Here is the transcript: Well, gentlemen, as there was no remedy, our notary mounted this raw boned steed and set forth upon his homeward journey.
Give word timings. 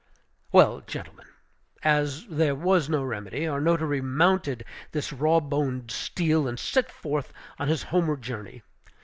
Well, 0.51 0.81
gentlemen, 0.87 1.27
as 1.83 2.25
there 2.25 2.55
was 2.55 2.89
no 2.89 3.03
remedy, 3.03 3.45
our 3.45 3.61
notary 3.61 4.01
mounted 4.01 4.65
this 4.93 5.13
raw 5.13 5.39
boned 5.39 5.91
steed 5.91 6.47
and 6.47 6.57
set 6.57 6.91
forth 6.91 7.31
upon 7.53 7.67
his 7.67 7.83
homeward 7.83 8.23
journey. 8.23 8.63